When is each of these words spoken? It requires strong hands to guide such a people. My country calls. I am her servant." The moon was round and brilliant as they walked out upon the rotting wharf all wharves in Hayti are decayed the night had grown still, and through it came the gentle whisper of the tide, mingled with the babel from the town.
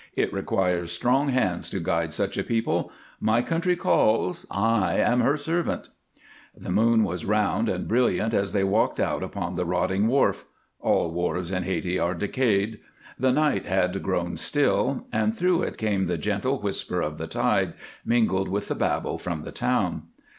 It 0.15 0.33
requires 0.33 0.91
strong 0.91 1.29
hands 1.29 1.69
to 1.69 1.79
guide 1.79 2.11
such 2.11 2.35
a 2.35 2.43
people. 2.43 2.91
My 3.19 3.43
country 3.43 3.75
calls. 3.75 4.47
I 4.49 4.95
am 4.97 5.19
her 5.19 5.37
servant." 5.37 5.89
The 6.57 6.71
moon 6.71 7.03
was 7.03 7.23
round 7.23 7.69
and 7.69 7.87
brilliant 7.87 8.33
as 8.33 8.51
they 8.51 8.63
walked 8.63 8.99
out 8.99 9.21
upon 9.21 9.57
the 9.57 9.63
rotting 9.63 10.07
wharf 10.07 10.45
all 10.79 11.11
wharves 11.11 11.51
in 11.51 11.65
Hayti 11.65 11.99
are 11.99 12.15
decayed 12.15 12.79
the 13.19 13.31
night 13.31 13.67
had 13.67 14.01
grown 14.01 14.37
still, 14.37 15.05
and 15.13 15.37
through 15.37 15.61
it 15.61 15.77
came 15.77 16.05
the 16.05 16.17
gentle 16.17 16.59
whisper 16.59 16.99
of 17.01 17.19
the 17.19 17.27
tide, 17.27 17.75
mingled 18.03 18.49
with 18.49 18.69
the 18.69 18.73
babel 18.73 19.19
from 19.19 19.43
the 19.43 19.51
town. 19.51 20.07